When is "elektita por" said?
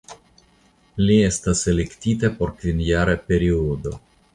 1.75-2.59